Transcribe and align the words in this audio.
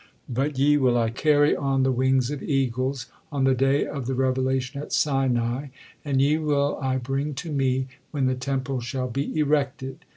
But 0.27 0.57
ye 0.57 0.77
will 0.77 0.97
I 0.97 1.11
carry 1.11 1.55
on 1.55 1.83
the 1.83 1.91
wings 1.91 2.31
of 2.31 2.41
eagles, 2.41 3.05
on 3.31 3.43
the 3.43 3.53
day 3.53 3.85
of 3.85 4.07
the 4.07 4.15
revelation 4.15 4.81
at 4.81 4.91
Sinai, 4.91 5.67
and 6.03 6.19
ye 6.19 6.39
will 6.39 6.79
I 6.81 6.97
bring 6.97 7.35
to 7.35 7.51
Me 7.51 7.85
when 8.09 8.25
the 8.25 8.33
Temple 8.33 8.81
shall 8.81 9.09
be 9.11 9.37
erected. 9.37 9.99